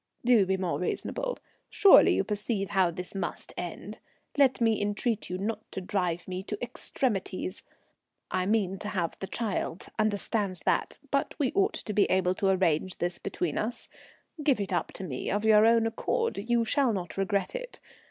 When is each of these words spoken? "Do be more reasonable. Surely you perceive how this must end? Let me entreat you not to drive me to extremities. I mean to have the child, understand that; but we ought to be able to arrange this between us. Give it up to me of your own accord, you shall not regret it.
"Do 0.25 0.47
be 0.47 0.57
more 0.57 0.79
reasonable. 0.79 1.37
Surely 1.69 2.15
you 2.15 2.23
perceive 2.23 2.71
how 2.71 2.89
this 2.89 3.13
must 3.13 3.53
end? 3.55 3.99
Let 4.35 4.59
me 4.59 4.81
entreat 4.81 5.29
you 5.29 5.37
not 5.37 5.61
to 5.73 5.79
drive 5.79 6.27
me 6.27 6.41
to 6.41 6.57
extremities. 6.59 7.61
I 8.31 8.47
mean 8.47 8.79
to 8.79 8.87
have 8.87 9.15
the 9.19 9.27
child, 9.27 9.89
understand 9.99 10.63
that; 10.65 10.97
but 11.11 11.35
we 11.37 11.51
ought 11.53 11.75
to 11.75 11.93
be 11.93 12.05
able 12.05 12.33
to 12.33 12.47
arrange 12.47 12.97
this 12.97 13.19
between 13.19 13.59
us. 13.59 13.89
Give 14.41 14.59
it 14.59 14.73
up 14.73 14.91
to 14.93 15.03
me 15.03 15.29
of 15.29 15.45
your 15.45 15.67
own 15.67 15.85
accord, 15.85 16.39
you 16.49 16.65
shall 16.65 16.93
not 16.93 17.15
regret 17.15 17.53
it. 17.53 17.79